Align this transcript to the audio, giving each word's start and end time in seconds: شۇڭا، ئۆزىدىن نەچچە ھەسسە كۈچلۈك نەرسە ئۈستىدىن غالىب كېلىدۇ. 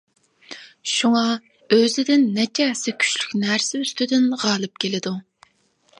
شۇڭا، 0.91 1.21
ئۆزىدىن 1.77 2.25
نەچچە 2.39 2.67
ھەسسە 2.71 2.95
كۈچلۈك 3.05 3.37
نەرسە 3.45 3.85
ئۈستىدىن 3.85 4.29
غالىب 4.45 4.85
كېلىدۇ. 4.87 5.17